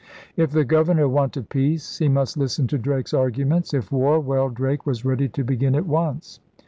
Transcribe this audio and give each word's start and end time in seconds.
If 0.35 0.49
the 0.49 0.65
governor 0.65 1.07
wanted 1.07 1.49
peace, 1.49 1.99
he 1.99 2.07
must 2.09 2.35
listen 2.35 2.65
to 2.69 2.79
Drake's 2.79 3.13
arguments; 3.13 3.71
if 3.71 3.91
war— 3.91 4.19
well, 4.19 4.49
Drake 4.49 4.83
was 4.83 5.05
ready 5.05 5.29
to 5.29 5.43
begin 5.43 5.75
at 5.75 5.85
once. 5.85 6.39